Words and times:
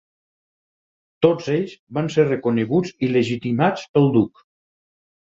Tots 1.25 1.51
ells 1.57 1.77
van 1.99 2.11
ser 2.15 2.27
reconeguts 2.31 2.97
i 3.09 3.13
legitimats 3.19 3.89
pel 3.95 4.13
duc. 4.21 4.47